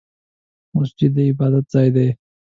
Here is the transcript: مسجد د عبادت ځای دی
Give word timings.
مسجد 0.75 1.11
د 1.15 1.17
عبادت 1.29 1.65
ځای 1.73 1.87
دی 1.95 2.09